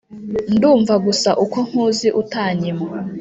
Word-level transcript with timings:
ndumva 0.55 0.93
gusa 1.05 1.29
uko 1.43 1.57
nkuzi 1.67 2.07
utanyima 2.21 2.85